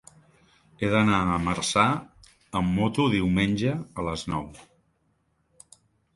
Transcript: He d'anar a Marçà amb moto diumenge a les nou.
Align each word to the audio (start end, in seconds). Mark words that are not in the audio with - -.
He 0.77 0.87
d'anar 0.93 1.19
a 1.33 1.35
Marçà 1.47 1.83
amb 2.61 2.73
moto 2.79 3.07
diumenge 3.17 3.77
a 3.83 4.09
les 4.09 4.27
nou. 4.35 4.51